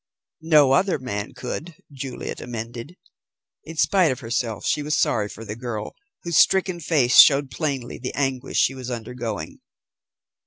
[0.41, 2.95] "No other man could," Juliet amended.
[3.63, 5.93] In spite of herself she was sorry for the girl,
[6.23, 9.59] whose stricken face showed plainly the anguish she was undergoing.